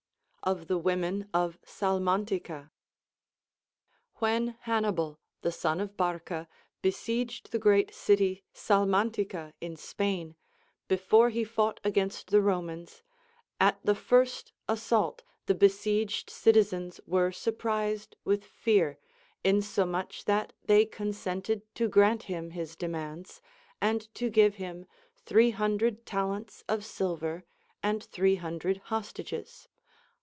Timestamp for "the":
0.67-0.79, 5.43-5.51, 7.51-7.59, 12.31-12.41, 13.83-13.93, 15.45-15.53, 17.83-17.85